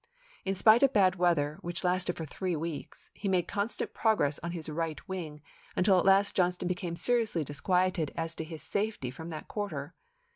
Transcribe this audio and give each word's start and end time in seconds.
In 0.45 0.55
spite 0.55 0.81
of 0.81 0.93
bad 0.93 1.17
weather, 1.17 1.59
which 1.61 1.83
lasted 1.83 2.17
for 2.17 2.25
three 2.25 2.55
weeks, 2.55 3.11
he 3.13 3.29
made 3.29 3.47
constant 3.47 3.93
progress 3.93 4.39
on 4.41 4.49
his 4.49 4.67
right 4.67 4.99
wing, 5.07 5.43
until 5.75 5.99
at 5.99 6.05
last 6.05 6.35
Johnston 6.35 6.67
became 6.67 6.95
seriously 6.95 7.43
disquieted 7.43 8.11
as 8.15 8.33
to 8.33 8.43
his 8.43 8.63
safety 8.63 9.11
from 9.11 9.29
that 9.29 9.47
quarter. 9.47 9.93